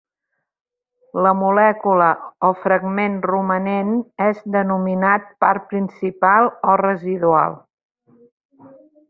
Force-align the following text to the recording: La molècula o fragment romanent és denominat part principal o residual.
La 1.25 1.33
molècula 1.41 2.07
o 2.47 2.49
fragment 2.61 3.19
romanent 3.33 3.91
és 4.29 4.41
denominat 4.57 5.29
part 5.45 5.69
principal 5.75 6.51
o 6.75 6.77
residual. 6.83 7.57